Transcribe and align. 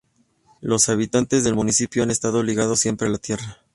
Los 0.61 0.89
habitantes 0.89 1.43
del 1.43 1.53
municipio 1.53 2.01
han 2.01 2.09
estado 2.09 2.41
ligados 2.41 2.79
siempre 2.79 3.07
a 3.07 3.11
la 3.11 3.19
tierra. 3.19 3.59